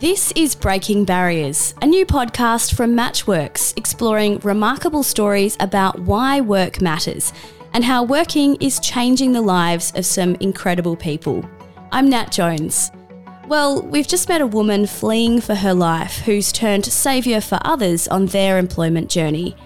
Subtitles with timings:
[0.00, 6.80] This is Breaking Barriers, a new podcast from Matchworks exploring remarkable stories about why work
[6.80, 7.32] matters
[7.72, 11.44] and how working is changing the lives of some incredible people.
[11.90, 12.92] I'm Nat Jones.
[13.48, 18.06] Well, we've just met a woman fleeing for her life who's turned saviour for others
[18.06, 19.56] on their employment journey,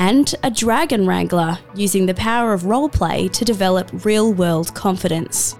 [0.00, 5.54] and a dragon wrangler using the power of roleplay to develop real world confidence.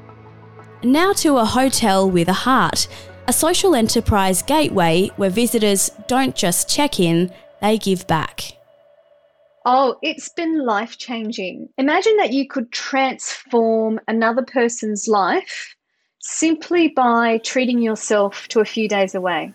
[0.83, 2.89] Now to a hotel with a heart
[3.29, 8.57] a social enterprise gateway where visitors don't just check in, they give back.
[9.65, 11.69] Oh, it's been life changing.
[11.79, 15.77] Imagine that you could transform another person's life
[16.19, 19.55] simply by treating yourself to a few days away.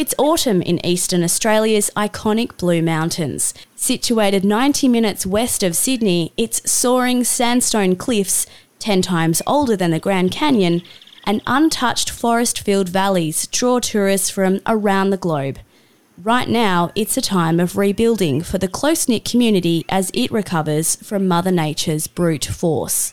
[0.00, 3.52] It's autumn in eastern Australia's iconic Blue Mountains.
[3.76, 8.46] Situated 90 minutes west of Sydney, its soaring sandstone cliffs,
[8.78, 10.80] 10 times older than the Grand Canyon,
[11.24, 15.58] and untouched forest filled valleys draw tourists from around the globe.
[16.16, 20.96] Right now, it's a time of rebuilding for the close knit community as it recovers
[20.96, 23.12] from Mother Nature's brute force.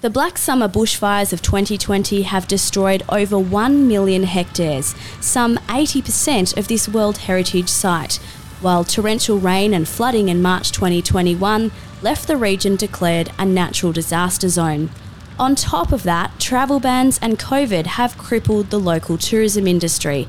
[0.00, 6.68] The Black Summer bushfires of 2020 have destroyed over 1 million hectares, some 80% of
[6.68, 8.20] this World Heritage Site,
[8.60, 14.48] while torrential rain and flooding in March 2021 left the region declared a natural disaster
[14.48, 14.90] zone.
[15.36, 20.28] On top of that, travel bans and COVID have crippled the local tourism industry.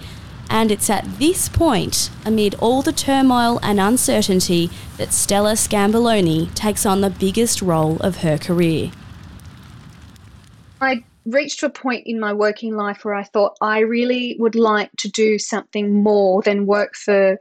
[0.49, 6.87] And it's at this point, amid all the turmoil and uncertainty, that Stella Sgambellone takes
[6.87, 8.89] on the biggest role of her career.
[10.81, 14.91] I reached a point in my working life where I thought I really would like
[14.99, 17.39] to do something more than work for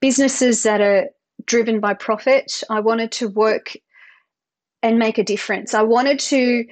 [0.00, 1.08] businesses that are
[1.46, 2.62] driven by profit.
[2.68, 3.76] I wanted to work
[4.82, 5.74] and make a difference.
[5.74, 6.64] I wanted to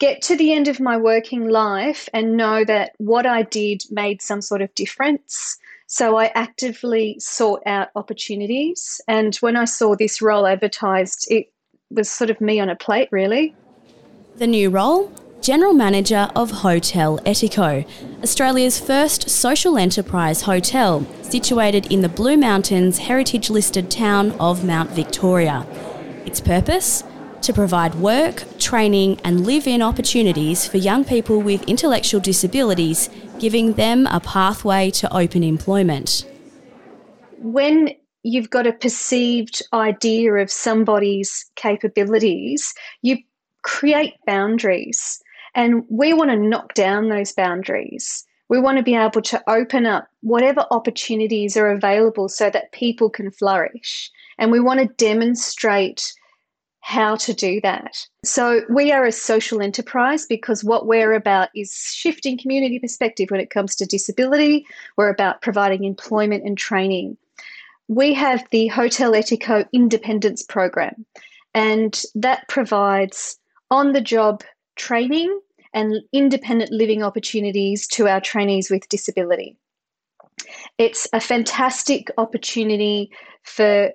[0.00, 4.20] get to the end of my working life and know that what I did made
[4.20, 5.56] some sort of difference.
[5.86, 9.00] So I actively sought out opportunities.
[9.06, 11.52] And when I saw this role advertised, it
[11.90, 13.54] was sort of me on a plate, really.
[14.36, 15.12] The new role?
[15.44, 17.86] General Manager of Hotel Etico,
[18.22, 24.88] Australia's first social enterprise hotel, situated in the Blue Mountains heritage listed town of Mount
[24.92, 25.66] Victoria.
[26.24, 27.04] Its purpose?
[27.42, 33.74] to provide work, training, and live in opportunities for young people with intellectual disabilities, giving
[33.74, 36.24] them a pathway to open employment.
[37.36, 37.90] When
[38.22, 42.72] you've got a perceived idea of somebody's capabilities,
[43.02, 43.18] you
[43.60, 45.20] create boundaries.
[45.54, 48.24] And we want to knock down those boundaries.
[48.48, 53.08] We want to be able to open up whatever opportunities are available so that people
[53.08, 54.10] can flourish.
[54.38, 56.12] And we want to demonstrate
[56.80, 57.96] how to do that.
[58.26, 63.40] So, we are a social enterprise because what we're about is shifting community perspective when
[63.40, 64.66] it comes to disability.
[64.98, 67.16] We're about providing employment and training.
[67.88, 71.06] We have the Hotel Etico Independence Program,
[71.54, 73.38] and that provides
[73.70, 74.44] on the job
[74.76, 75.40] training
[75.74, 79.56] and independent living opportunities to our trainees with disability.
[80.78, 83.10] It's a fantastic opportunity
[83.42, 83.90] for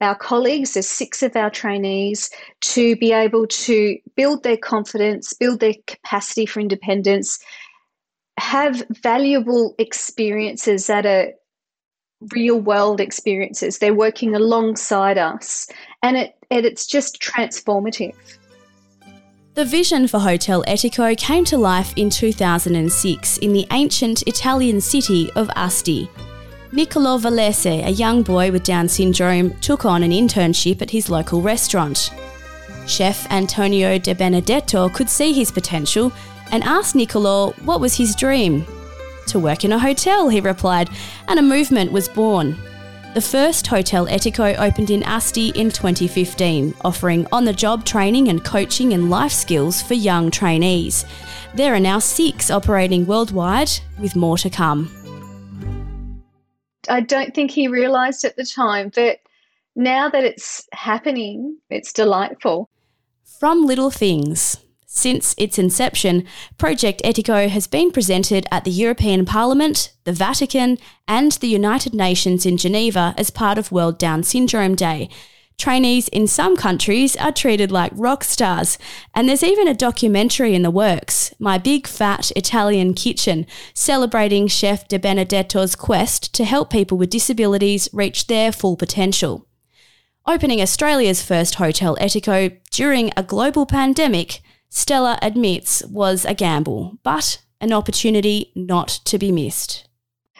[0.00, 5.60] our colleagues, there's six of our trainees, to be able to build their confidence, build
[5.60, 7.38] their capacity for independence,
[8.38, 11.32] have valuable experiences that are
[12.32, 13.78] real world experiences.
[13.78, 15.66] They're working alongside us,
[16.02, 18.14] and it and it's just transformative.
[19.56, 25.30] The vision for Hotel Etico came to life in 2006 in the ancient Italian city
[25.34, 26.10] of Asti.
[26.72, 31.40] Niccolo Vallese, a young boy with Down syndrome, took on an internship at his local
[31.40, 32.10] restaurant.
[32.86, 36.12] Chef Antonio De Benedetto could see his potential
[36.50, 38.66] and asked Niccolo what was his dream.
[39.28, 40.90] To work in a hotel, he replied,
[41.28, 42.58] and a movement was born.
[43.16, 48.44] The first Hotel Etico opened in Asti in 2015, offering on the job training and
[48.44, 51.06] coaching and life skills for young trainees.
[51.54, 54.90] There are now six operating worldwide, with more to come.
[56.90, 59.20] I don't think he realized at the time, but
[59.74, 62.68] now that it's happening, it's delightful.
[63.40, 64.58] From Little Things.
[64.96, 66.24] Since its inception,
[66.56, 72.46] Project Etico has been presented at the European Parliament, the Vatican, and the United Nations
[72.46, 75.10] in Geneva as part of World Down Syndrome Day,
[75.58, 78.76] Trainees in some countries are treated like rock stars,
[79.14, 84.86] and there's even a documentary in the works, My Big Fat Italian Kitchen, celebrating Chef
[84.86, 89.46] De Benedetto's quest to help people with disabilities reach their full potential.
[90.26, 94.42] Opening Australia's first Hotel Etico during a global pandemic,
[94.76, 99.88] Stella admits was a gamble, but an opportunity not to be missed.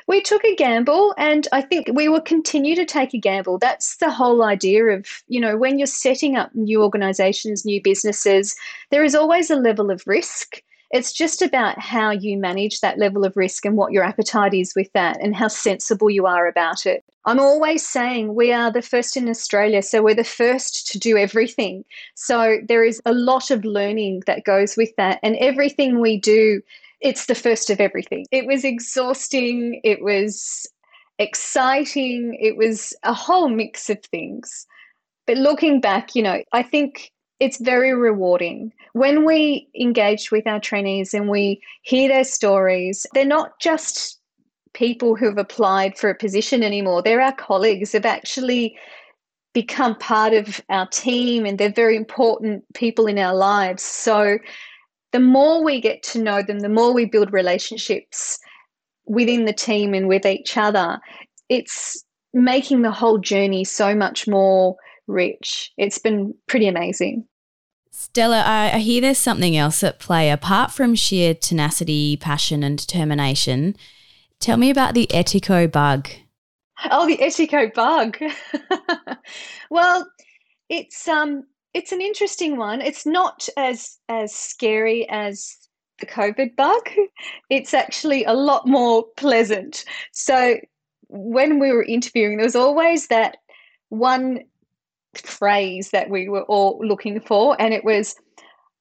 [0.06, 3.56] We took a gamble, and I think we will continue to take a gamble.
[3.58, 8.54] That's the whole idea of, you know, when you're setting up new organizations, new businesses,
[8.90, 10.62] there is always a level of risk.
[10.92, 14.74] It's just about how you manage that level of risk and what your appetite is
[14.74, 17.04] with that and how sensible you are about it.
[17.24, 21.16] I'm always saying we are the first in Australia, so we're the first to do
[21.16, 21.84] everything.
[22.14, 25.18] So there is a lot of learning that goes with that.
[25.24, 26.62] And everything we do,
[27.00, 28.26] it's the first of everything.
[28.30, 30.68] It was exhausting, it was
[31.18, 34.66] exciting, it was a whole mix of things.
[35.26, 37.10] But looking back, you know, I think
[37.40, 38.72] it's very rewarding.
[38.92, 44.18] When we engage with our trainees and we hear their stories, they're not just
[44.72, 48.76] people who have applied for a position anymore, they're our colleagues, have actually
[49.52, 53.82] become part of our team and they're very important people in our lives.
[53.82, 54.38] So
[55.12, 58.38] the more we get to know them, the more we build relationships
[59.06, 61.00] within the team and with each other,
[61.48, 62.04] it's
[62.34, 64.76] making the whole journey so much more
[65.06, 65.73] rich.
[65.76, 67.26] It's been pretty amazing.
[67.91, 72.76] Stella, I, I hear there's something else at play apart from sheer tenacity, passion, and
[72.76, 73.75] determination.
[74.38, 76.08] Tell me about the Etico bug.
[76.91, 78.19] Oh, the Etico bug.
[79.70, 80.06] well,
[80.69, 82.82] it's um, it's an interesting one.
[82.82, 85.56] It's not as as scary as
[85.99, 86.88] the COVID bug.
[87.49, 89.85] It's actually a lot more pleasant.
[90.12, 90.58] So
[91.08, 93.38] when we were interviewing, there was always that
[93.88, 94.41] one
[95.20, 98.16] phrase that we were all looking for, and it was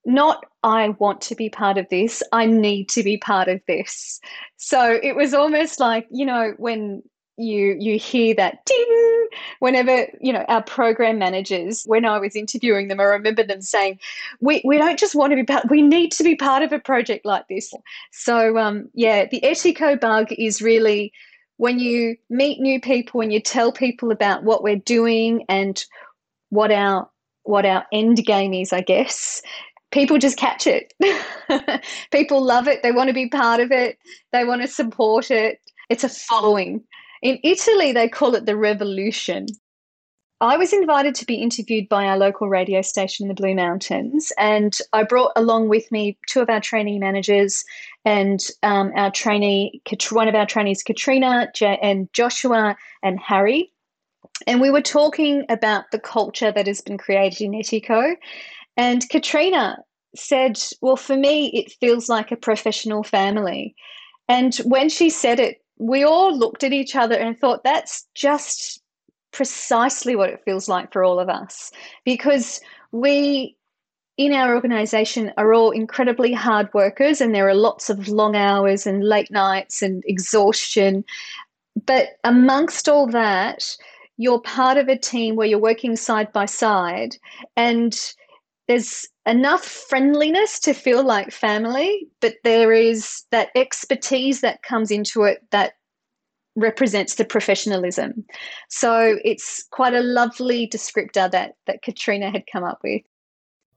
[0.06, 4.20] not I want to be part of this, I need to be part of this.
[4.58, 7.04] So it was almost like, you know, when
[7.38, 9.28] you you hear that ding
[9.60, 14.00] whenever you know our program managers when i was interviewing them i remember them saying
[14.40, 16.80] we, we don't just want to be part we need to be part of a
[16.80, 17.74] project like this
[18.12, 21.12] so um, yeah the etico bug is really
[21.58, 25.84] when you meet new people and you tell people about what we're doing and
[26.56, 27.10] what our
[27.44, 29.42] what our end game is, I guess,
[29.92, 30.94] people just catch it.
[32.12, 32.82] people love it.
[32.82, 33.98] They want to be part of it.
[34.32, 35.60] They want to support it.
[35.90, 36.84] It's a following.
[37.22, 39.46] In Italy, they call it the revolution.
[40.42, 44.34] I was invited to be interviewed by our local radio station in the Blue Mountains,
[44.38, 47.64] and I brought along with me two of our trainee managers
[48.04, 49.82] and um, our trainee,
[50.12, 53.72] one of our trainees, Katrina and Joshua and Harry.
[54.48, 58.16] And we were talking about the culture that has been created in Etico.
[58.78, 59.78] And Katrina
[60.16, 63.76] said, Well, for me, it feels like a professional family.
[64.28, 68.82] And when she said it, we all looked at each other and thought, That's just
[69.32, 71.72] precisely what it feels like for all of us.
[72.06, 72.62] Because
[72.92, 73.56] we,
[74.18, 78.88] in our organization, are all incredibly hard workers, and there are lots of long hours
[78.88, 81.04] and late nights and exhaustion.
[81.86, 83.76] But amongst all that,
[84.18, 87.16] you're part of a team where you're working side by side
[87.58, 88.14] and
[88.68, 95.24] there's enough friendliness to feel like family, but there is that expertise that comes into
[95.24, 95.74] it that
[96.56, 98.26] represents the professionalism.
[98.70, 103.02] So it's quite a lovely descriptor that that Katrina had come up with.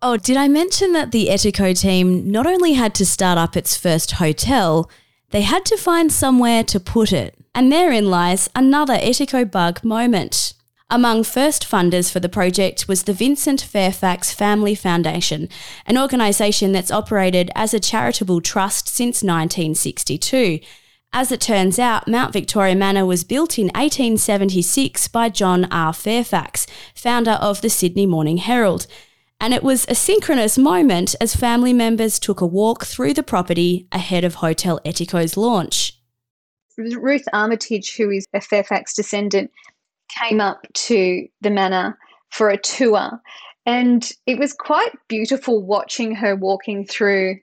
[0.01, 3.77] Oh, did I mention that the Etico team not only had to start up its
[3.77, 4.89] first hotel,
[5.31, 7.35] they had to find somewhere to put it?
[7.55, 10.55] And therein lies another Etico bug moment.
[10.91, 15.51] Among first funders for the project was the Vincent Fairfax Family Foundation,
[15.85, 20.61] an organisation that's operated as a charitable trust since 1962.
[21.13, 25.93] As it turns out, Mount Victoria Manor was built in 1876 by John R.
[25.93, 28.87] Fairfax, founder of the Sydney Morning Herald.
[29.41, 33.87] And it was a synchronous moment as family members took a walk through the property
[33.93, 35.95] ahead of Hotel Etico's launch.
[36.77, 39.51] Ruth Armitage, who is a Fairfax descendant,
[40.09, 41.99] came up to the manor
[42.31, 43.21] for a tour.
[43.67, 47.39] And it was quite beautiful watching her walking through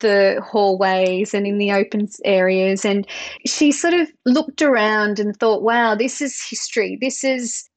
[0.00, 2.84] the hallways and in the open areas.
[2.84, 3.06] And
[3.46, 6.98] she sort of looked around and thought, wow, this is history.
[7.00, 7.68] This is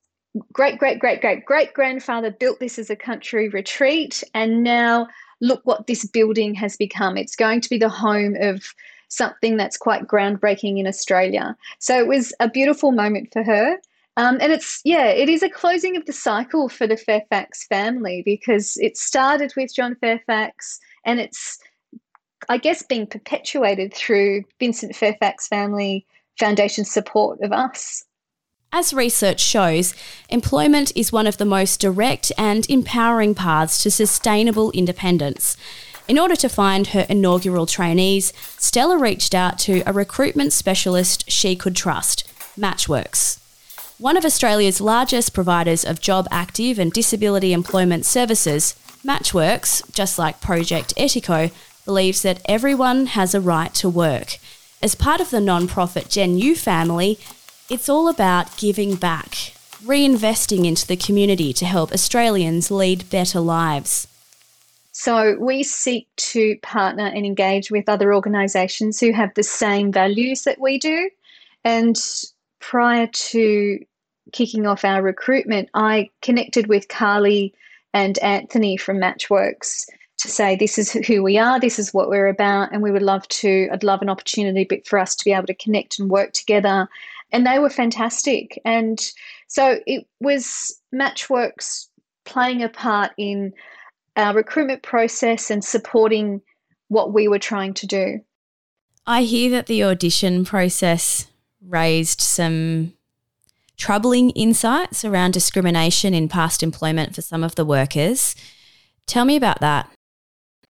[0.54, 4.24] great, great, great, great, great grandfather built this as a country retreat.
[4.34, 5.08] And now
[5.42, 7.18] look what this building has become.
[7.18, 8.74] It's going to be the home of
[9.08, 11.56] something that's quite groundbreaking in Australia.
[11.80, 13.78] So it was a beautiful moment for her.
[14.18, 18.22] Um, and it's, yeah, it is a closing of the cycle for the Fairfax family
[18.26, 21.58] because it started with John Fairfax and it's,
[22.50, 26.06] I guess, being perpetuated through Vincent Fairfax Family
[26.38, 28.04] Foundation support of us.
[28.72, 29.96] As research shows,
[30.30, 35.58] employment is one of the most direct and empowering paths to sustainable independence.
[36.08, 41.56] In order to find her inaugural trainees, Stella reached out to a recruitment specialist she
[41.56, 43.40] could trust, Matchworks.
[43.98, 50.42] One of Australia's largest providers of job active and disability employment services, Matchworks, just like
[50.42, 51.52] Project Etico,
[51.86, 54.38] believes that everyone has a right to work.
[54.82, 57.20] As part of the non-profit Gen U family,
[57.70, 64.08] it's all about giving back, reinvesting into the community to help Australians lead better lives.
[64.92, 70.44] So, we seek to partner and engage with other organisations who have the same values
[70.44, 71.10] that we do.
[71.64, 71.96] And
[72.60, 73.80] prior to
[74.34, 77.54] kicking off our recruitment, I connected with Carly
[77.94, 79.86] and Anthony from Matchworks
[80.18, 83.02] to say this is who we are, this is what we're about, and we would
[83.02, 83.70] love to.
[83.72, 86.90] I'd love an opportunity for us to be able to connect and work together
[87.32, 88.60] and they were fantastic.
[88.66, 89.00] And
[89.48, 91.88] so it was Matchworks
[92.26, 93.54] playing a part in
[94.16, 96.42] our recruitment process and supporting
[96.88, 98.20] what we were trying to do.
[99.06, 101.28] I hear that the audition process
[101.66, 102.94] raised some
[103.78, 108.36] troubling insights around discrimination in past employment for some of the workers.
[109.08, 109.90] Tell me about that.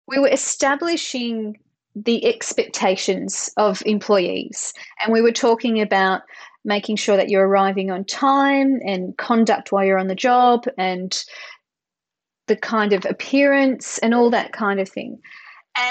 [0.08, 1.58] We were establishing
[1.96, 6.22] the expectations of employees, and we were talking about
[6.66, 11.24] making sure that you're arriving on time and conduct while you're on the job and
[12.48, 15.20] the kind of appearance and all that kind of thing.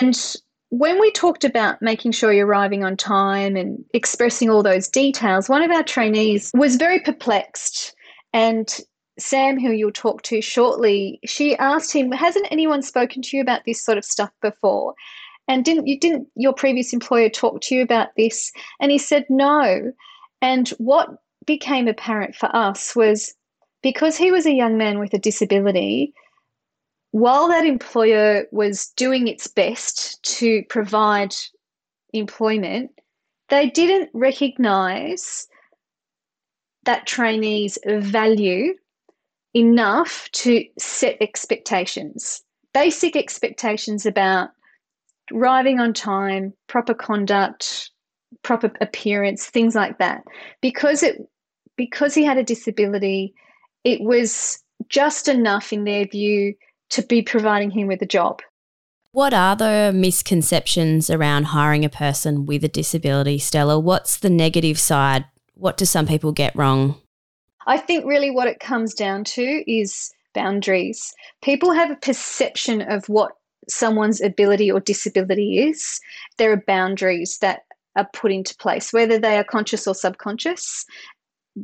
[0.01, 0.37] And
[0.71, 5.49] when we talked about making sure you're arriving on time and expressing all those details,
[5.49, 7.95] one of our trainees was very perplexed.
[8.35, 8.69] And
[9.19, 13.63] Sam, who you'll talk to shortly, she asked him, Hasn't anyone spoken to you about
[13.65, 14.95] this sort of stuff before?
[15.49, 18.53] And didn't you didn't your previous employer talk to you about this?
[18.81, 19.93] And he said no.
[20.41, 21.09] And what
[21.47, 23.35] became apparent for us was
[23.83, 26.13] because he was a young man with a disability,
[27.11, 31.35] while that employer was doing its best to provide
[32.13, 32.91] employment,
[33.49, 35.49] they didn't recognize
[36.85, 38.75] that trainee's value
[39.55, 42.43] enough to set expectations,
[42.75, 44.51] basic expectations about
[45.33, 47.91] arriving on time, proper conduct,
[48.43, 50.23] proper appearance, things like that.
[50.61, 51.29] Because it
[51.77, 53.35] because he had a disability,
[53.85, 56.55] it was just enough in their view
[56.91, 58.43] to be providing him with a job.
[59.13, 63.79] What are the misconceptions around hiring a person with a disability, Stella?
[63.79, 65.25] What's the negative side?
[65.55, 67.01] What do some people get wrong?
[67.67, 71.15] I think really what it comes down to is boundaries.
[71.43, 73.33] People have a perception of what
[73.69, 76.01] someone's ability or disability is.
[76.37, 77.63] There are boundaries that
[77.99, 80.87] are put into place, whether they are conscious or subconscious.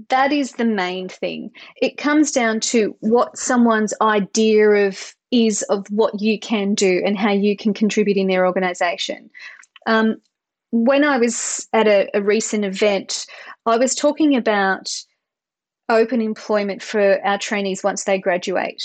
[0.09, 1.51] That is the main thing.
[1.81, 7.17] It comes down to what someone's idea of is of what you can do and
[7.17, 9.31] how you can contribute in their organization.
[9.87, 10.17] Um,
[10.71, 13.27] when I was at a, a recent event,
[13.67, 14.93] I was talking about
[15.89, 18.83] open employment for our trainees once they graduate.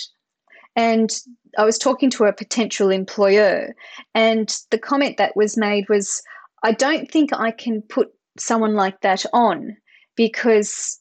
[0.76, 1.10] And
[1.58, 3.76] I was talking to a potential employer,
[4.14, 6.22] and the comment that was made was,
[6.64, 9.78] I don't think I can put someone like that on
[10.16, 11.00] because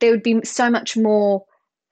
[0.00, 1.44] there would be so much more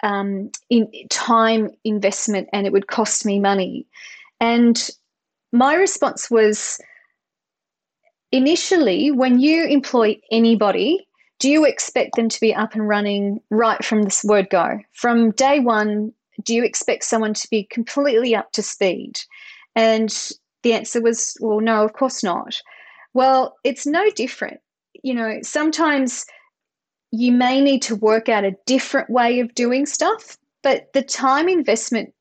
[0.03, 3.87] um, in time investment and it would cost me money.
[4.41, 4.91] And
[5.53, 6.81] my response was
[8.33, 11.07] initially, when you employ anybody,
[11.39, 14.79] do you expect them to be up and running right from this word go?
[14.93, 16.13] From day one,
[16.43, 19.21] do you expect someone to be completely up to speed?
[19.75, 20.11] And
[20.63, 22.61] the answer was, well, no, of course not.
[23.17, 24.61] Well, it's no different.
[25.03, 26.27] You know, sometimes
[27.13, 31.49] you may need to work out a different way of doing stuff, but the time
[31.49, 32.13] investment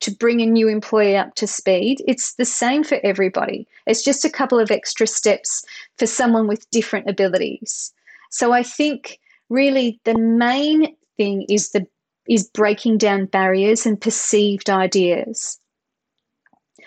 [0.00, 3.66] to bring a new employee up to speed, it's the same for everybody.
[3.86, 5.64] It's just a couple of extra steps
[5.96, 7.90] for someone with different abilities.
[8.30, 11.86] So I think really the main thing is the
[12.28, 15.58] is breaking down barriers and perceived ideas.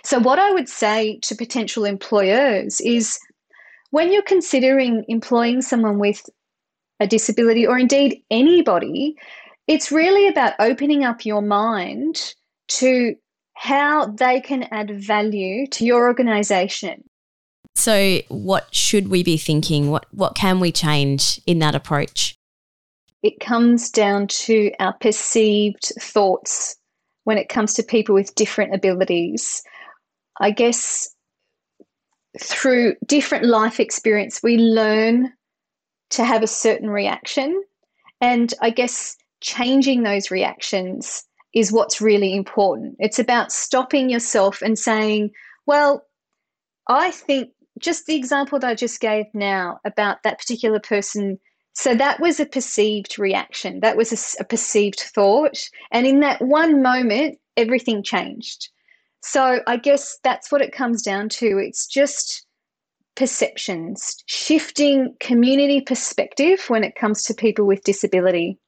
[0.04, 3.18] So what I would say to potential employers is
[3.96, 6.30] when you're considering employing someone with
[7.00, 9.16] a disability or indeed anybody,
[9.68, 12.34] it's really about opening up your mind
[12.68, 13.16] to
[13.54, 17.06] how they can add value to your organization.
[17.76, 19.90] So, what should we be thinking?
[19.92, 22.36] What, what can we change in that approach?
[23.24, 26.76] It comes down to our perceived thoughts
[27.24, 29.64] when it comes to people with different abilities.
[30.42, 31.15] I guess
[32.40, 35.32] through different life experience, we learn
[36.12, 37.64] to have a certain reaction.
[38.22, 41.24] And I guess changing those reactions
[41.54, 42.96] is what's really important.
[43.00, 45.32] It's about stopping yourself and saying,
[45.66, 46.06] well,
[46.88, 51.40] I think just the example that I just gave now about that particular person.
[51.74, 55.70] So that was a perceived reaction, that was a, a perceived thought.
[55.92, 58.70] And in that one moment, everything changed.
[59.28, 61.58] So I guess that's what it comes down to.
[61.58, 62.46] It's just
[63.16, 68.60] perceptions, shifting community perspective when it comes to people with disability.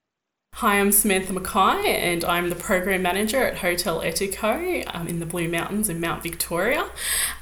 [0.62, 5.26] Hi, I'm Samantha Mackay, and I'm the program manager at Hotel Etico um, in the
[5.28, 6.90] Blue Mountains in Mount Victoria.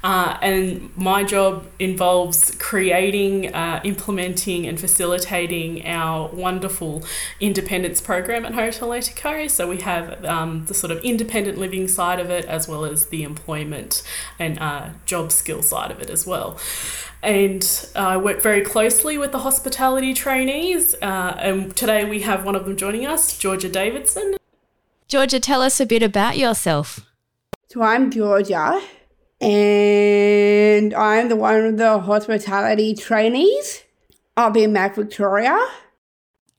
[0.03, 7.05] Uh, and my job involves creating, uh, implementing, and facilitating our wonderful
[7.39, 9.49] independence program at Hotel Etico.
[9.49, 13.05] So we have um, the sort of independent living side of it, as well as
[13.05, 14.03] the employment
[14.37, 16.59] and uh, job skill side of it as well
[17.25, 20.93] and uh, I work very closely with the hospitality trainees.
[21.01, 24.35] Uh, and today we have one of them joining us, Georgia Davidson.
[25.07, 27.01] Georgia, tell us a bit about yourself.
[27.69, 28.81] So I'm Georgia,
[29.41, 33.83] and I'm the one of the hospitality trainees
[34.37, 35.57] up in Mac Victoria.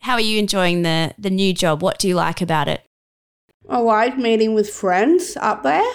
[0.00, 1.82] How are you enjoying the the new job?
[1.82, 2.82] What do you like about it?
[3.68, 5.92] I like meeting with friends up there.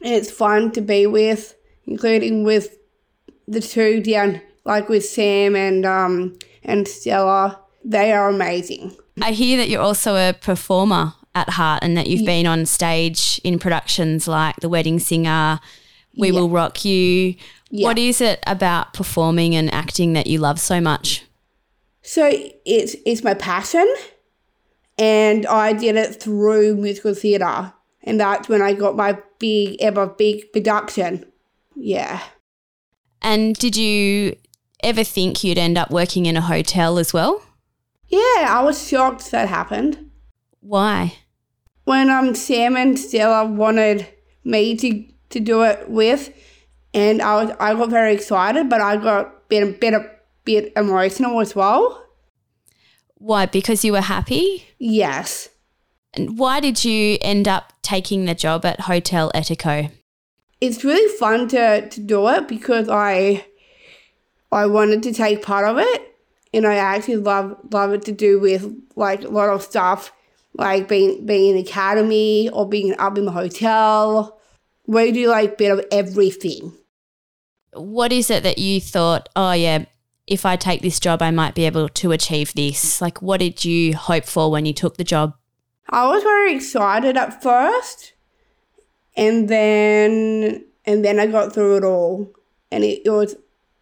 [0.00, 2.78] It's fun to be with, including with
[3.48, 8.96] the two down, like with Sam and um and Stella, they are amazing.
[9.20, 12.26] I hear that you're also a performer at heart and that you've yeah.
[12.26, 15.60] been on stage in productions like The Wedding Singer,
[16.16, 16.34] We yeah.
[16.34, 17.34] Will Rock You.
[17.70, 17.88] Yeah.
[17.88, 21.24] What is it about performing and acting that you love so much?
[22.02, 22.30] So
[22.66, 23.86] it's it's my passion
[24.98, 30.06] and I did it through musical theatre and that's when I got my big ever
[30.06, 31.24] big production.
[31.76, 32.22] Yeah.
[33.22, 34.36] And did you
[34.82, 37.42] ever think you'd end up working in a hotel as well?
[38.12, 40.10] Yeah, I was shocked that happened.
[40.60, 41.14] Why?
[41.84, 44.06] When um Sam and Stella wanted
[44.44, 46.30] me to, to do it with,
[46.94, 50.10] and I was I got very excited, but I got a bit a bit a
[50.44, 52.06] bit emotional as well.
[53.16, 53.46] Why?
[53.46, 54.66] Because you were happy?
[54.78, 55.48] Yes.
[56.14, 59.90] And why did you end up taking the job at Hotel Etico?
[60.62, 63.44] it's really fun to, to do it because I
[64.52, 66.11] I wanted to take part of it
[66.52, 70.12] and I actually love love it to do with like a lot of stuff
[70.54, 74.38] like being being in the academy or being up in the hotel.
[74.86, 76.72] We do like a bit of everything.
[77.72, 79.86] What is it that you thought, oh yeah,
[80.26, 83.00] if I take this job I might be able to achieve this?
[83.00, 85.34] Like what did you hope for when you took the job?
[85.88, 88.12] I was very excited at first
[89.16, 92.30] and then and then I got through it all,
[92.70, 93.36] and it, it was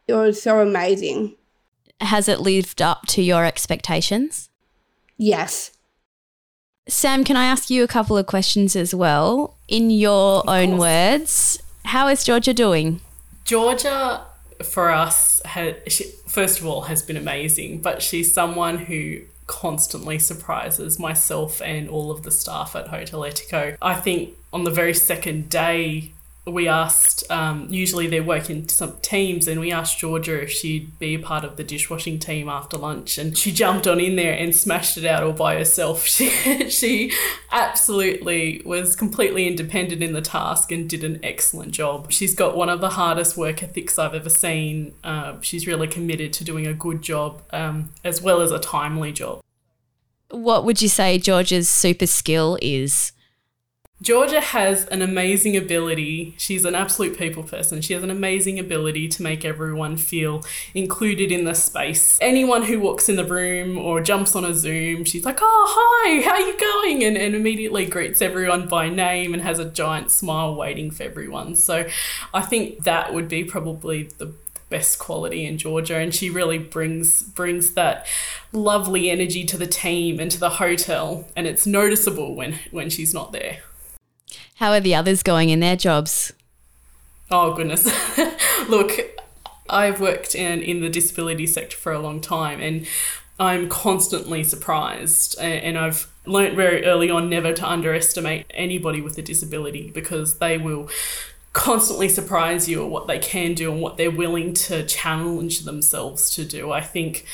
[0.07, 1.37] it was so amazing.
[2.01, 4.49] Has it lived up to your expectations?
[5.17, 5.73] Yes.
[6.89, 9.57] Sam, can I ask you a couple of questions as well?
[9.69, 13.01] In your own words, how is Georgia doing?
[13.45, 14.23] Georgia,
[14.63, 20.19] for us, has, she, first of all, has been amazing, but she's someone who constantly
[20.19, 23.77] surprises myself and all of the staff at Hotel Etico.
[23.83, 26.13] I think on the very second day
[26.47, 30.99] we asked, um, usually they work in some teams, and we asked Georgia if she'd
[30.99, 33.19] be a part of the dishwashing team after lunch.
[33.19, 36.09] And she jumped on in there and smashed it out all by herself.
[36.21, 37.13] She, she
[37.53, 42.11] absolutely was completely independent in the task and did an excellent job.
[42.11, 44.95] She's got one of the hardest work ethics I've ever seen.
[45.05, 49.13] Uh, she's really committed to doing a good job um, as well as a timely
[49.13, 49.41] job.
[50.31, 53.13] What would you say Georgia's super skill is?
[54.03, 56.35] Georgia has an amazing ability.
[56.39, 57.83] She's an absolute people person.
[57.83, 60.43] She has an amazing ability to make everyone feel
[60.75, 62.17] included in the space.
[62.23, 66.23] Anyone who walks in the room or jumps on a Zoom, she's like, Oh, hi,
[66.23, 67.05] how are you going?
[67.05, 71.55] And, and immediately greets everyone by name and has a giant smile waiting for everyone.
[71.55, 71.87] So
[72.33, 74.33] I think that would be probably the
[74.71, 78.07] best quality in Georgia and she really brings brings that
[78.53, 83.13] lovely energy to the team and to the hotel and it's noticeable when when she's
[83.13, 83.59] not there.
[84.61, 86.35] How are the others going in their jobs?
[87.31, 87.91] Oh, goodness.
[88.69, 88.93] Look,
[89.71, 92.87] I've worked in, in the disability sector for a long time and
[93.39, 95.39] I'm constantly surprised.
[95.41, 100.59] And I've learnt very early on never to underestimate anybody with a disability because they
[100.59, 100.91] will
[101.55, 106.35] constantly surprise you at what they can do and what they're willing to challenge themselves
[106.35, 106.71] to do.
[106.71, 107.25] I think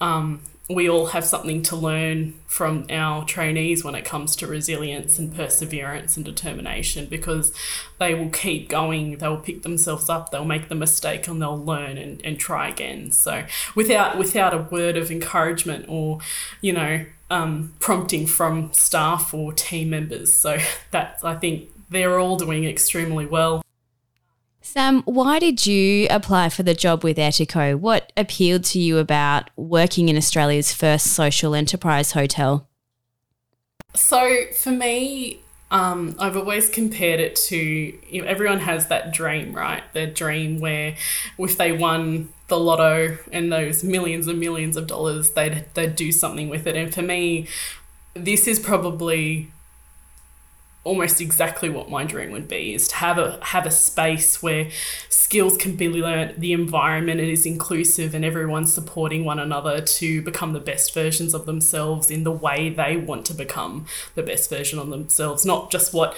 [0.00, 5.18] um, we all have something to learn from our trainees when it comes to resilience
[5.18, 7.52] and perseverance and determination because
[7.98, 11.96] they will keep going they'll pick themselves up they'll make the mistake and they'll learn
[11.96, 13.10] and, and try again.
[13.12, 16.18] So without without a word of encouragement or
[16.60, 20.34] you know um, prompting from staff or team members.
[20.34, 20.58] So
[20.90, 23.62] that's i think they're all doing extremely well
[24.66, 27.78] Sam, why did you apply for the job with Etico?
[27.78, 32.68] What appealed to you about working in Australia's first social enterprise hotel?
[33.94, 35.38] So, for me,
[35.70, 39.84] um, I've always compared it to you know, everyone has that dream, right?
[39.94, 40.96] Their dream where
[41.38, 46.10] if they won the lotto and those millions and millions of dollars, they'd, they'd do
[46.10, 46.74] something with it.
[46.74, 47.46] And for me,
[48.14, 49.52] this is probably
[50.86, 54.68] almost exactly what my dream would be is to have a have a space where
[55.08, 60.52] skills can be learned the environment is inclusive and everyone's supporting one another to become
[60.52, 64.78] the best versions of themselves in the way they want to become the best version
[64.78, 66.16] of themselves not just what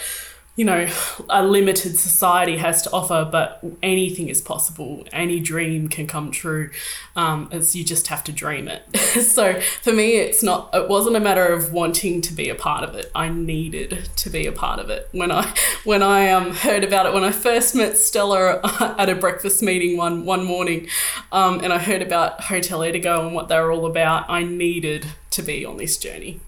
[0.58, 0.88] you know,
[1.30, 5.06] a limited society has to offer, but anything is possible.
[5.12, 6.70] Any dream can come true,
[7.14, 8.84] um, as you just have to dream it.
[9.22, 10.74] so for me, it's not.
[10.74, 13.08] It wasn't a matter of wanting to be a part of it.
[13.14, 15.08] I needed to be a part of it.
[15.12, 18.60] When I when I um, heard about it, when I first met Stella
[18.98, 20.88] at a breakfast meeting one one morning,
[21.30, 25.06] um, and I heard about Hotel Etico and what they were all about, I needed
[25.30, 26.40] to be on this journey.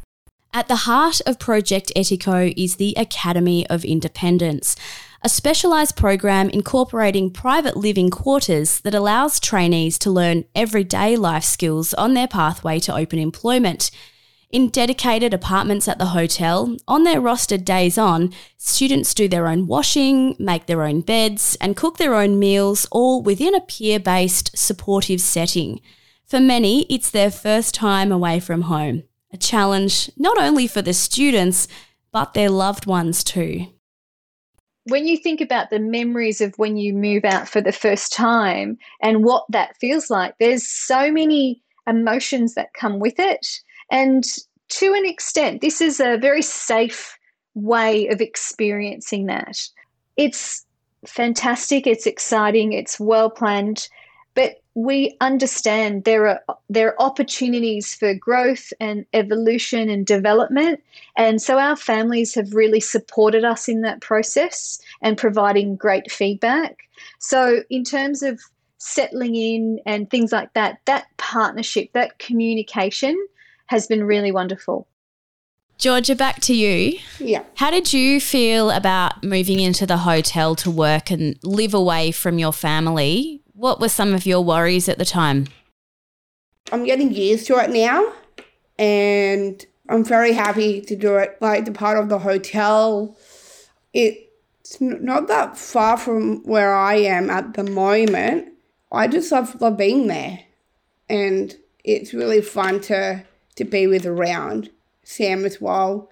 [0.53, 4.75] At the heart of Project Etico is the Academy of Independence,
[5.23, 11.95] a specialised program incorporating private living quarters that allows trainees to learn everyday life skills
[11.95, 13.93] on their pathway to open employment.
[14.51, 19.69] In dedicated apartments at the hotel, on their rostered days on, students do their own
[19.69, 24.59] washing, make their own beds, and cook their own meals, all within a peer based,
[24.59, 25.81] supportive setting.
[26.27, 30.93] For many, it's their first time away from home a challenge not only for the
[30.93, 31.69] students,
[32.13, 33.67] but their loved ones too.
[34.85, 38.79] When you think about the memories of when you move out for the first time
[39.03, 43.47] and what that feels like, there's so many emotions that come with it.
[43.91, 44.25] And
[44.71, 47.17] to an extent, this is a very safe
[47.55, 49.59] way of experiencing that.
[50.17, 50.65] It's
[51.07, 53.89] fantastic, it's exciting, it's well planned,
[54.35, 56.41] but we understand there are
[56.71, 60.83] there are opportunities for growth and evolution and development
[61.17, 66.89] and so our families have really supported us in that process and providing great feedback
[67.19, 68.41] so in terms of
[68.79, 73.15] settling in and things like that that partnership that communication
[73.67, 74.87] has been really wonderful
[75.77, 76.99] Georgia, back to you.
[77.19, 77.43] Yeah.
[77.55, 82.39] How did you feel about moving into the hotel to work and live away from
[82.39, 83.41] your family?
[83.61, 85.49] What were some of your worries at the time?
[86.73, 88.11] I'm getting used to it now
[88.79, 91.37] and I'm very happy to do it.
[91.43, 93.19] Like the part of the hotel,
[93.93, 98.49] it's not that far from where I am at the moment.
[98.91, 100.39] I just love, love being there
[101.11, 103.23] and it's really fun to,
[103.57, 104.71] to be with around
[105.05, 106.09] Sam as well.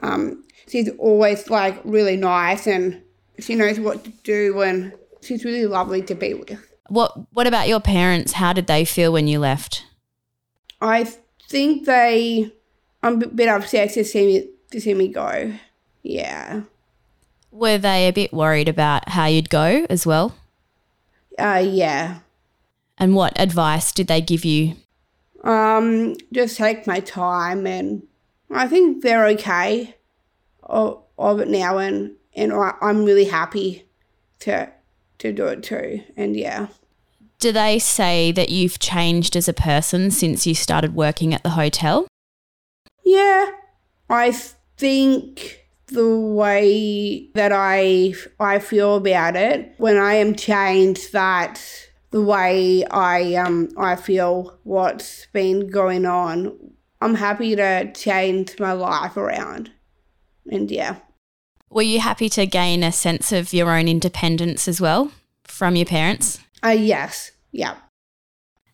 [0.00, 3.00] Um, she's always like really nice and
[3.38, 6.67] she knows what to do and she's really lovely to be with.
[6.88, 8.32] What What about your parents?
[8.32, 9.84] How did they feel when you left?
[10.80, 11.04] I
[11.48, 12.52] think they.
[13.02, 15.52] I'm a bit upset to see me to see me go.
[16.02, 16.62] Yeah.
[17.50, 20.34] Were they a bit worried about how you'd go as well?
[21.38, 22.20] Uh, yeah.
[22.98, 24.74] And what advice did they give you?
[25.44, 28.02] Um, just take my time, and
[28.50, 29.94] I think they're okay
[30.64, 33.86] of, of it now, and and I'm really happy
[34.40, 34.70] to
[35.18, 36.02] to do it too.
[36.16, 36.68] And yeah.
[37.38, 41.50] Do they say that you've changed as a person since you started working at the
[41.50, 42.08] hotel?
[43.04, 43.50] Yeah.
[44.10, 44.32] I
[44.76, 51.62] think the way that I I feel about it when I am changed that
[52.10, 56.56] the way I um I feel what's been going on
[57.00, 59.70] I'm happy to change my life around
[60.50, 60.96] and yeah
[61.70, 65.12] were you happy to gain a sense of your own independence as well
[65.44, 66.40] from your parents?
[66.64, 67.32] Uh, yes.
[67.52, 67.76] Yeah.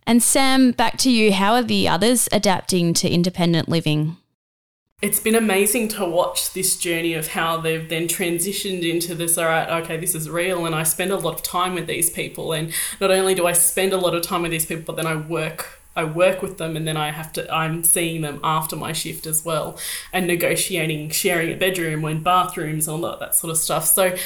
[0.06, 1.32] And Sam, back to you.
[1.32, 4.16] How are the others adapting to independent living?
[5.02, 9.46] It's been amazing to watch this journey of how they've then transitioned into this, all
[9.46, 10.64] right, okay, this is real.
[10.66, 12.52] And I spend a lot of time with these people.
[12.52, 15.06] And not only do I spend a lot of time with these people, but then
[15.06, 18.76] I work I work with them and then I have to I'm seeing them after
[18.76, 19.78] my shift as well
[20.12, 23.86] and negotiating sharing a bedroom when bathrooms and all that, that sort of stuff.
[23.86, 24.16] So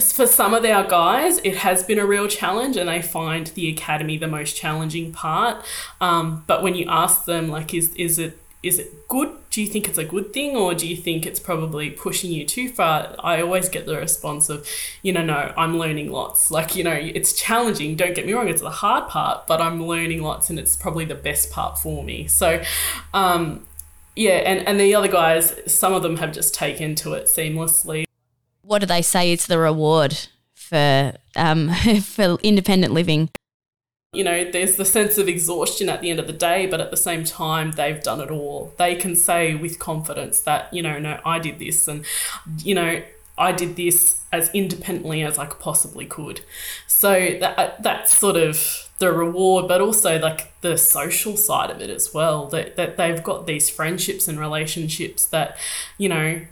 [0.00, 3.68] for some of our guys, it has been a real challenge, and they find the
[3.68, 5.64] academy the most challenging part.
[6.00, 9.30] Um, but when you ask them, like, is is it is it good?
[9.50, 12.46] Do you think it's a good thing, or do you think it's probably pushing you
[12.46, 13.14] too far?
[13.18, 14.66] I always get the response of,
[15.02, 16.50] you know, no, I'm learning lots.
[16.50, 17.94] Like, you know, it's challenging.
[17.94, 21.04] Don't get me wrong, it's the hard part, but I'm learning lots, and it's probably
[21.04, 22.26] the best part for me.
[22.26, 22.62] So,
[23.12, 23.66] um,
[24.16, 28.04] yeah, and and the other guys, some of them have just taken to it seamlessly.
[28.62, 31.72] What do they say is the reward for um,
[32.02, 33.28] for independent living?
[34.14, 36.90] You know, there's the sense of exhaustion at the end of the day, but at
[36.90, 38.72] the same time, they've done it all.
[38.78, 42.04] They can say with confidence that, you know, no, I did this and,
[42.58, 43.02] you know,
[43.36, 46.42] I did this as independently as I possibly could.
[46.86, 51.80] So that uh, that's sort of the reward, but also like the social side of
[51.80, 52.46] it as well.
[52.46, 55.56] That that they've got these friendships and relationships that,
[55.98, 56.42] you know,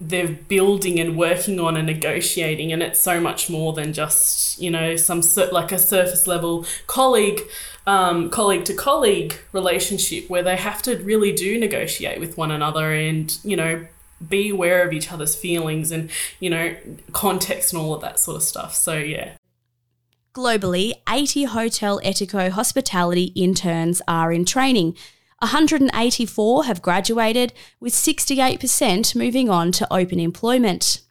[0.00, 4.70] they're building and working on and negotiating and it's so much more than just you
[4.70, 7.40] know some like a surface level colleague
[7.86, 12.92] um, colleague to colleague relationship where they have to really do negotiate with one another
[12.92, 13.86] and you know
[14.28, 16.74] be aware of each other's feelings and you know
[17.12, 18.74] context and all of that sort of stuff.
[18.74, 19.32] So yeah.
[20.34, 24.96] Globally 80 hotel etico hospitality interns are in training
[25.44, 31.02] 184 have graduated, with 68% moving on to open employment.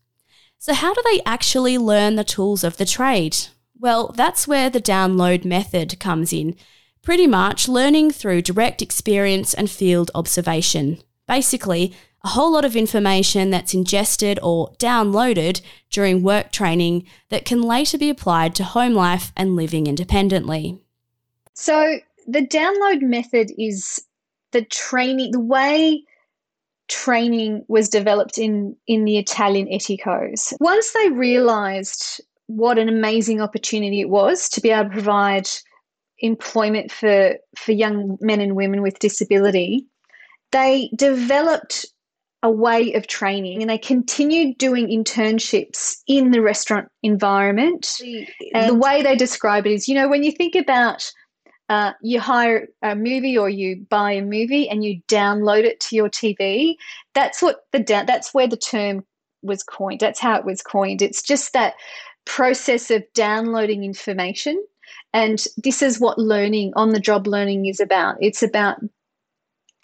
[0.58, 3.38] So, how do they actually learn the tools of the trade?
[3.78, 6.56] Well, that's where the download method comes in.
[7.04, 11.00] Pretty much learning through direct experience and field observation.
[11.28, 11.94] Basically,
[12.24, 17.98] a whole lot of information that's ingested or downloaded during work training that can later
[17.98, 20.80] be applied to home life and living independently.
[21.54, 24.06] So, the download method is
[24.54, 26.04] the training, the way
[26.88, 30.54] training was developed in in the Italian eticos.
[30.60, 35.50] Once they realized what an amazing opportunity it was to be able to provide
[36.20, 39.86] employment for for young men and women with disability,
[40.52, 41.86] they developed
[42.44, 48.02] a way of training and they continued doing internships in the restaurant environment.
[48.54, 51.10] And the way they describe it is, you know, when you think about
[51.70, 55.96] uh, you hire a movie or you buy a movie and you download it to
[55.96, 56.76] your TV.
[57.14, 59.06] That's what the that's where the term
[59.42, 60.00] was coined.
[60.00, 61.02] That's how it was coined.
[61.02, 61.76] It's just that
[62.26, 64.64] process of downloading information,
[65.14, 68.18] and this is what learning on the job learning is about.
[68.20, 68.80] It's about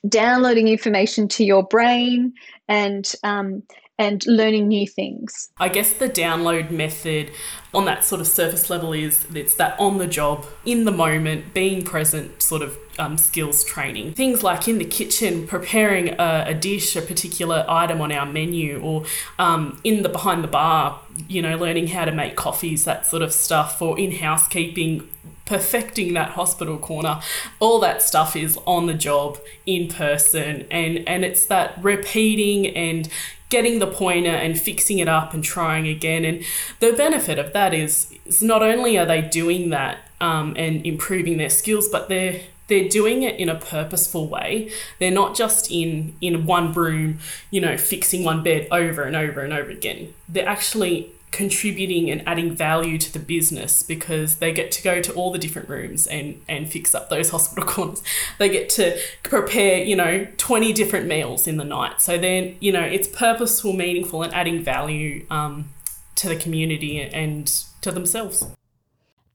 [0.07, 2.33] downloading information to your brain
[2.67, 3.63] and um,
[3.99, 5.51] and learning new things.
[5.59, 7.31] I guess the download method
[7.73, 11.53] on that sort of surface level is it's that on the job, in the moment,
[11.53, 14.13] being present sort of um, skills training.
[14.13, 18.79] Things like in the kitchen, preparing a, a dish, a particular item on our menu,
[18.81, 19.03] or
[19.37, 23.21] um, in the behind the bar, you know, learning how to make coffees, that sort
[23.21, 25.09] of stuff, or in housekeeping,
[25.45, 27.19] perfecting that hospital corner
[27.59, 29.35] all that stuff is on the job
[29.65, 33.09] in person and and it's that repeating and
[33.49, 36.23] getting the pointer and fixing it up and trying again.
[36.23, 36.43] And
[36.79, 41.37] the benefit of that is, is not only are they doing that um, and improving
[41.37, 44.69] their skills, but they're they're doing it in a purposeful way.
[44.99, 49.41] They're not just in in one room, you know, fixing one bed over and over
[49.41, 50.13] and over again.
[50.29, 55.13] They're actually contributing and adding value to the business because they get to go to
[55.13, 58.01] all the different rooms and and fix up those hospital corners.
[58.37, 62.01] They get to prepare you know 20 different meals in the night.
[62.01, 65.69] So then you know it's purposeful meaningful and adding value um,
[66.15, 67.47] to the community and
[67.81, 68.45] to themselves.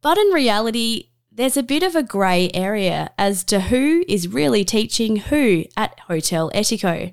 [0.02, 4.64] But in reality there's a bit of a grey area as to who is really
[4.64, 7.12] teaching who at Hotel Etico.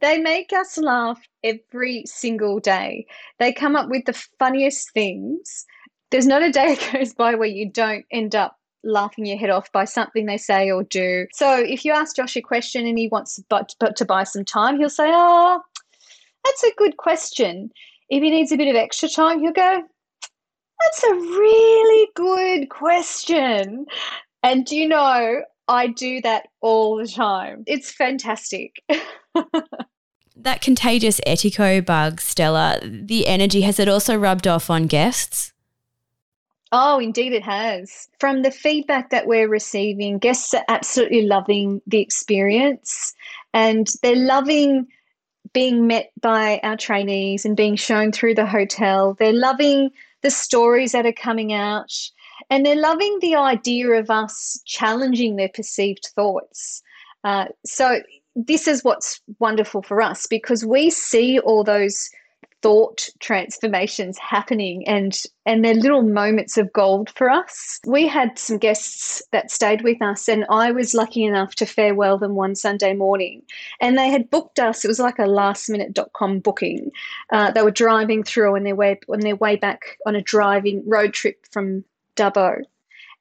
[0.00, 3.06] They make us laugh every single day.
[3.38, 5.66] They come up with the funniest things.
[6.10, 9.50] There's not a day that goes by where you don't end up laughing your head
[9.50, 11.26] off by something they say or do.
[11.32, 14.44] So if you ask Josh a question and he wants but, but to buy some
[14.44, 15.60] time, he'll say, "Oh,
[16.44, 17.70] that's a good question."
[18.08, 19.82] If he needs a bit of extra time, he'll go,
[20.80, 23.86] "That's a really good question."
[24.42, 27.64] And do you know, I do that all the time.
[27.66, 28.82] It's fantastic.
[30.36, 35.52] that contagious Etico bug, Stella, the energy, has it also rubbed off on guests?
[36.72, 38.08] Oh, indeed it has.
[38.18, 43.14] From the feedback that we're receiving, guests are absolutely loving the experience
[43.54, 44.86] and they're loving
[45.54, 49.16] being met by our trainees and being shown through the hotel.
[49.18, 49.90] They're loving
[50.22, 51.92] the stories that are coming out
[52.50, 56.82] and they're loving the idea of us challenging their perceived thoughts.
[57.24, 58.00] Uh, so
[58.34, 62.10] this is what's wonderful for us because we see all those
[62.60, 67.78] thought transformations happening and and they're little moments of gold for us.
[67.86, 72.18] We had some guests that stayed with us and I was lucky enough to farewell
[72.18, 73.42] them one Sunday morning
[73.80, 76.90] and they had booked us it was like a last lastminute.com booking.
[77.32, 80.82] Uh, they were driving through on their way on their way back on a driving
[80.88, 81.84] road trip from
[82.18, 82.62] Dubbo.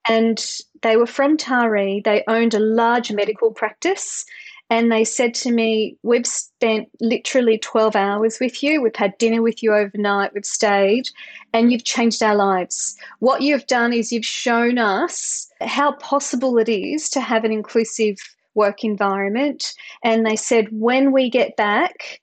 [0.09, 0.43] And
[0.81, 2.03] they were from Taree.
[2.03, 4.25] They owned a large medical practice
[4.69, 8.81] and they said to me, We've spent literally 12 hours with you.
[8.81, 10.33] We've had dinner with you overnight.
[10.33, 11.09] We've stayed,
[11.53, 12.97] and you've changed our lives.
[13.19, 18.17] What you've done is you've shown us how possible it is to have an inclusive
[18.55, 19.73] work environment.
[20.03, 22.19] And they said, When we get back,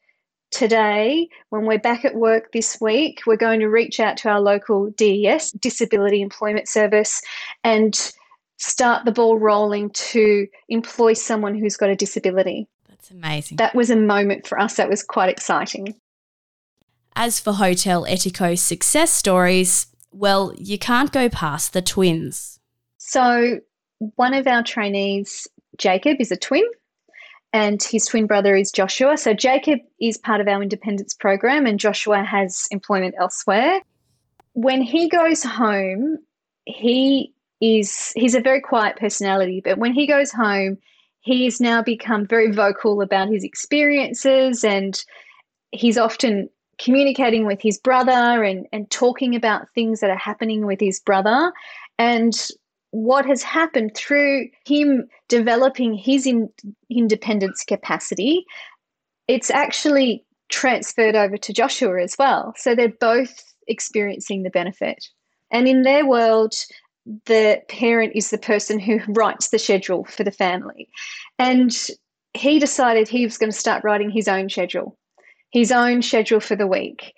[0.55, 4.41] today, when we're back at work this week, we're going to reach out to our
[4.41, 7.21] local DES, Disability Employment Service,
[7.65, 8.13] and
[8.59, 12.69] start the ball rolling to employ someone who's got a disability.
[12.89, 13.57] That's amazing.
[13.57, 15.95] That was a moment for us that was quite exciting.
[17.17, 22.61] As for Hotel Etico's success stories, well, you can't go past the twins.
[22.99, 23.61] So,
[24.15, 26.65] one of our trainees, Jacob, is a twin,
[27.55, 29.17] and his twin brother is Joshua.
[29.17, 33.81] So, Jacob is part of our independence program, and Joshua has employment elsewhere.
[34.55, 36.19] When he goes home,
[36.67, 40.79] he is he's a very quiet personality, but when he goes home,
[41.21, 45.03] he's now become very vocal about his experiences and
[45.71, 50.81] he's often communicating with his brother and, and talking about things that are happening with
[50.81, 51.53] his brother.
[51.99, 52.35] And
[52.95, 56.49] what has happened through him developing his in,
[56.89, 58.45] independence capacity,
[59.27, 62.55] it's actually transferred over to Joshua as well.
[62.57, 65.09] So they're both experiencing the benefit.
[65.51, 66.55] And in their world,
[67.27, 70.89] the parent is the person who writes the schedule for the family.
[71.41, 71.77] And
[72.33, 74.97] he decided he was going to start writing his own schedule,
[75.51, 77.13] his own schedule for the week.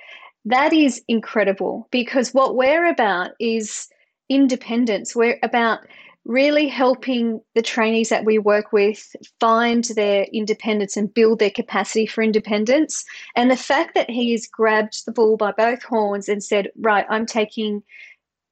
[0.46, 3.88] That is incredible because what we're about is
[4.28, 5.14] independence.
[5.14, 5.80] We're about
[6.24, 12.04] really helping the trainees that we work with find their independence and build their capacity
[12.04, 13.04] for independence.
[13.36, 17.06] And the fact that he has grabbed the bull by both horns and said, Right,
[17.08, 17.82] I'm taking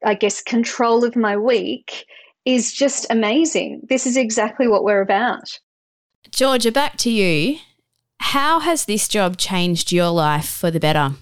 [0.05, 2.07] I guess, control of my week
[2.45, 3.87] is just amazing.
[3.89, 5.59] This is exactly what we're about.
[6.31, 7.59] Georgia, back to you.
[8.21, 11.13] How has this job changed your life for the better?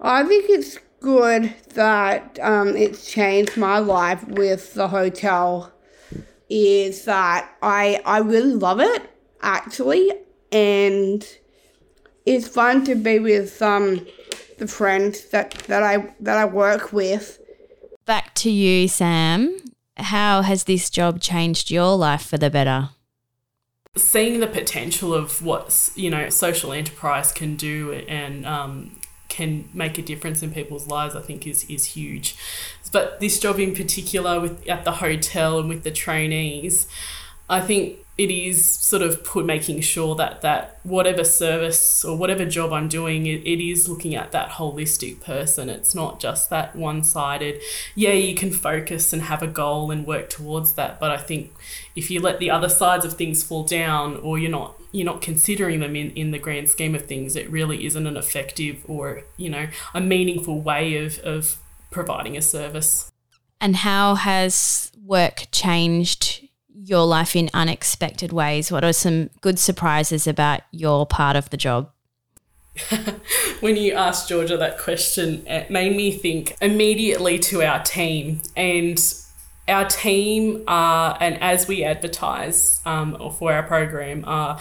[0.00, 5.72] I think it's good that um, it's changed my life with the hotel.
[6.48, 9.10] Is that I I really love it
[9.40, 10.10] actually,
[10.50, 11.26] and
[12.26, 14.06] it's fun to be with um,
[14.58, 17.40] the friends that, that I that I work with
[18.10, 19.56] Back to you, Sam.
[19.96, 22.88] How has this job changed your life for the better?
[23.96, 28.99] Seeing the potential of what you know social enterprise can do and um,
[29.40, 32.36] can make a difference in people's lives, I think is is huge.
[32.92, 36.86] But this job in particular, with at the hotel and with the trainees,
[37.48, 42.44] I think it is sort of put making sure that that whatever service or whatever
[42.44, 45.70] job I'm doing, it, it is looking at that holistic person.
[45.70, 47.62] It's not just that one sided.
[47.94, 51.52] Yeah, you can focus and have a goal and work towards that, but I think
[51.96, 55.22] if you let the other sides of things fall down or you're not you're not
[55.22, 59.22] considering them in, in the grand scheme of things, it really isn't an effective or,
[59.36, 61.56] you know, a meaningful way of, of
[61.90, 63.10] providing a service.
[63.60, 68.72] And how has work changed your life in unexpected ways?
[68.72, 71.90] What are some good surprises about your part of the job?
[73.60, 78.40] when you asked Georgia that question, it made me think immediately to our team.
[78.56, 78.98] And
[79.70, 84.58] our team are, and as we advertise um, for our program, are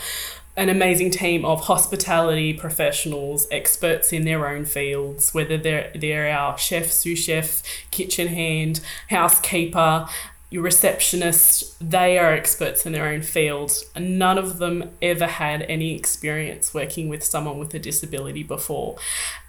[0.56, 6.58] an amazing team of hospitality professionals, experts in their own fields, whether they're, they're our
[6.58, 10.08] chef, sous chef, kitchen hand, housekeeper,
[10.50, 13.72] your receptionist, they are experts in their own field.
[13.98, 18.98] None of them ever had any experience working with someone with a disability before.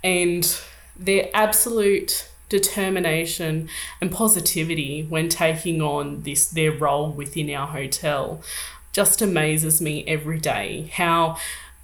[0.04, 0.60] And
[0.96, 8.42] their absolute determination and positivity when taking on this their role within our hotel.
[8.92, 11.38] Just amazes me every day how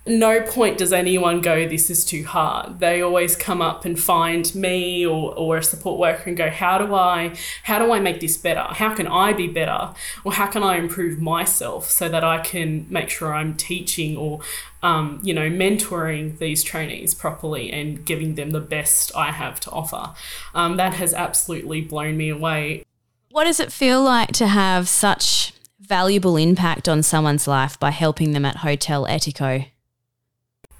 [0.07, 2.79] no point does anyone go, this is too hard.
[2.79, 6.79] They always come up and find me or, or a support worker and go, how
[6.79, 8.62] do I how do I make this better?
[8.62, 9.95] How can I be better?
[10.25, 14.41] Or how can I improve myself so that I can make sure I'm teaching or
[14.83, 19.70] um, you know, mentoring these trainees properly and giving them the best I have to
[19.70, 20.14] offer.
[20.55, 22.85] Um, that has absolutely blown me away.
[23.30, 28.33] What does it feel like to have such valuable impact on someone's life by helping
[28.33, 29.66] them at Hotel Etico?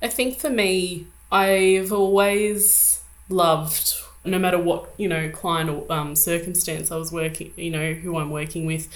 [0.03, 3.95] I think for me, I've always loved
[4.27, 8.19] no matter what you know client or um, circumstance I was working, you know who
[8.19, 8.89] I'm working with,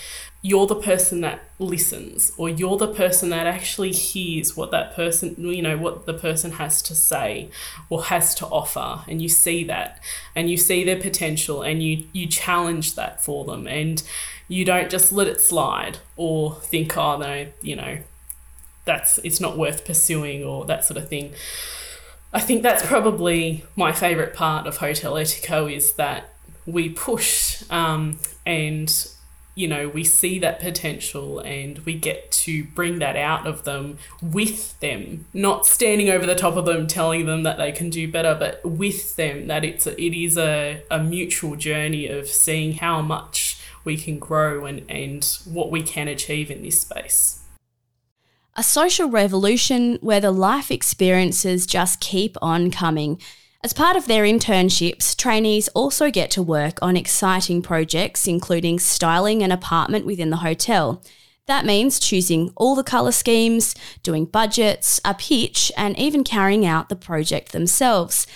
[0.42, 5.34] you're the person that listens, or you're the person that actually hears what that person,
[5.38, 7.51] you know, what the person has to say
[7.88, 10.01] or has to offer, and you see that,
[10.34, 14.03] and you see their potential, and you you challenge that for them, and
[14.48, 17.98] you don't just let it slide or think, oh no, you know,
[18.84, 21.32] that's it's not worth pursuing or that sort of thing.
[22.32, 26.32] I think that's probably my favourite part of Hotel Etico is that
[26.66, 29.08] we push um, and
[29.56, 33.98] you know we see that potential and we get to bring that out of them
[34.22, 35.26] with them.
[35.34, 38.64] Not standing over the top of them telling them that they can do better but
[38.64, 43.58] with them that it's a, it is a, a mutual journey of seeing how much
[43.82, 47.39] we can grow and, and what we can achieve in this space
[48.57, 53.20] a social revolution where the life experiences just keep on coming.
[53.62, 59.42] As part of their internships, trainees also get to work on exciting projects, including styling
[59.42, 61.03] an apartment within the hotel.
[61.46, 66.88] That means choosing all the colour schemes, doing budgets, a pitch, and even carrying out
[66.88, 68.26] the project themselves.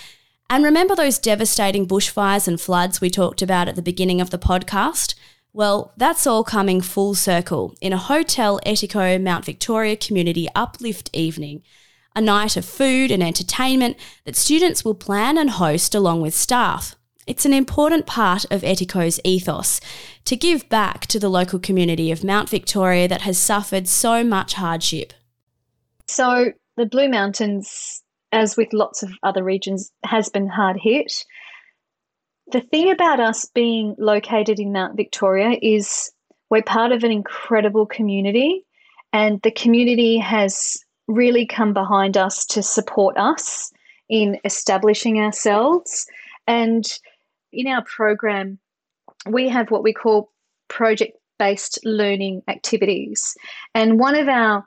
[0.49, 4.37] And remember those devastating bushfires and floods we talked about at the beginning of the
[4.37, 5.15] podcast?
[5.55, 11.63] Well, that's all coming full circle in a Hotel Etico Mount Victoria Community Uplift evening,
[12.13, 13.95] a night of food and entertainment
[14.25, 16.97] that students will plan and host along with staff.
[17.25, 19.79] It's an important part of Etico's ethos
[20.25, 24.55] to give back to the local community of Mount Victoria that has suffered so much
[24.55, 25.13] hardship.
[26.05, 28.03] So, the Blue Mountains,
[28.33, 31.23] as with lots of other regions, has been hard hit
[32.51, 36.11] the thing about us being located in Mount Victoria is
[36.49, 38.63] we're part of an incredible community,
[39.13, 40.77] and the community has
[41.07, 43.71] really come behind us to support us
[44.09, 46.05] in establishing ourselves.
[46.47, 46.85] And
[47.51, 48.59] in our program,
[49.27, 50.31] we have what we call
[50.67, 53.35] project based learning activities.
[53.73, 54.63] And one of our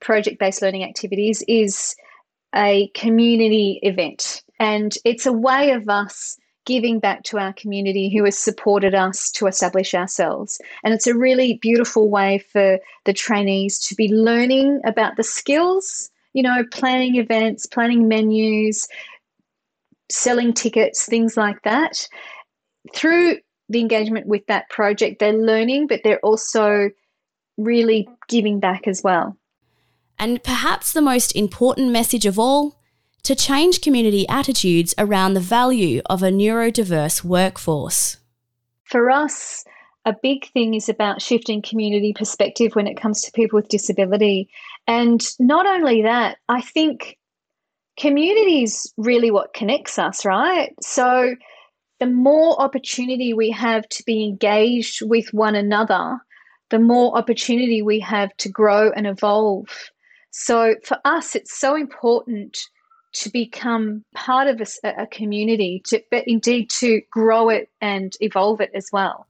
[0.00, 1.94] project based learning activities is
[2.54, 4.42] a community event.
[4.60, 9.30] And it's a way of us giving back to our community who has supported us
[9.32, 10.60] to establish ourselves.
[10.82, 16.10] And it's a really beautiful way for the trainees to be learning about the skills,
[16.32, 18.88] you know, planning events, planning menus,
[20.10, 22.08] selling tickets, things like that.
[22.94, 23.38] Through
[23.68, 26.90] the engagement with that project, they're learning, but they're also
[27.56, 29.36] really giving back as well.
[30.18, 32.76] And perhaps the most important message of all
[33.24, 38.18] to change community attitudes around the value of a neurodiverse workforce.
[38.84, 39.64] For us,
[40.04, 44.48] a big thing is about shifting community perspective when it comes to people with disability.
[44.86, 47.18] And not only that, I think
[47.98, 50.74] community is really what connects us, right?
[50.82, 51.34] So
[52.00, 56.18] the more opportunity we have to be engaged with one another,
[56.68, 59.68] the more opportunity we have to grow and evolve.
[60.30, 62.68] So for us, it's so important
[63.14, 68.60] to become part of a, a community, to, but indeed to grow it and evolve
[68.60, 69.26] it as well.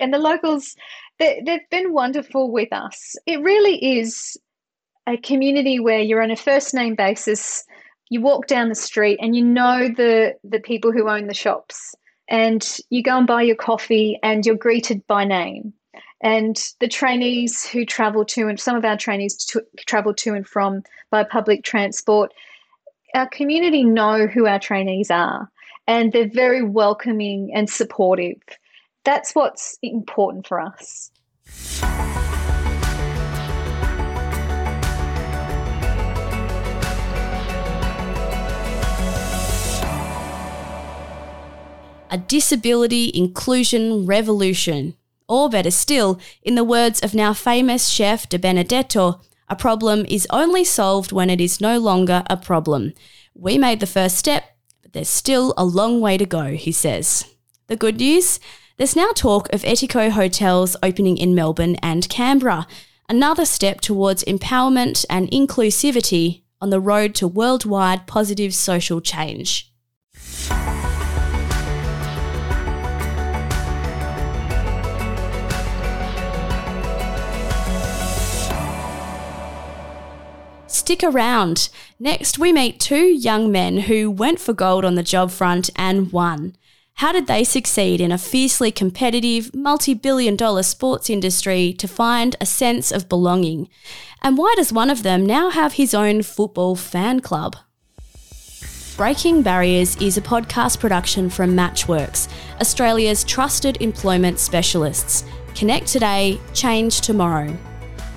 [0.00, 0.76] And the locals,
[1.18, 3.16] they, they've been wonderful with us.
[3.26, 4.36] It really is
[5.06, 7.64] a community where you're on a first name basis.
[8.10, 11.94] You walk down the street and you know the the people who own the shops,
[12.28, 15.72] and you go and buy your coffee and you're greeted by name.
[16.20, 20.46] And the trainees who travel to and some of our trainees to, travel to and
[20.46, 22.32] from by public transport,
[23.14, 25.50] our community know who our trainees are
[25.86, 28.36] and they're very welcoming and supportive.
[29.04, 31.10] That's what's important for us.
[42.10, 44.94] A disability inclusion revolution.
[45.26, 50.26] Or better still, in the words of now famous chef De Benedetto, a problem is
[50.30, 52.92] only solved when it is no longer a problem.
[53.34, 54.44] We made the first step,
[54.82, 57.24] but there's still a long way to go, he says.
[57.68, 58.40] The good news?
[58.76, 62.66] There's now talk of Etico hotels opening in Melbourne and Canberra,
[63.08, 69.72] another step towards empowerment and inclusivity on the road to worldwide positive social change.
[80.68, 81.70] Stick around.
[81.98, 86.12] Next, we meet two young men who went for gold on the job front and
[86.12, 86.54] won.
[86.96, 92.36] How did they succeed in a fiercely competitive, multi billion dollar sports industry to find
[92.38, 93.70] a sense of belonging?
[94.20, 97.56] And why does one of them now have his own football fan club?
[98.98, 102.28] Breaking Barriers is a podcast production from Matchworks,
[102.60, 105.24] Australia's trusted employment specialists.
[105.54, 107.56] Connect today, change tomorrow.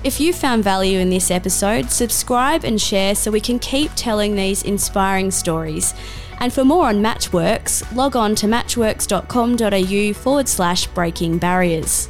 [0.04, 4.34] If you found value in this episode, subscribe and share so we can keep telling
[4.34, 5.94] these inspiring stories.
[6.40, 12.08] And for more on Matchworks, log on to matchworks.com.au forward slash breaking barriers.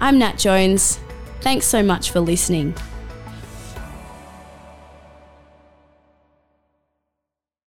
[0.00, 0.98] I'm Nat Jones.
[1.42, 2.74] Thanks so much for listening.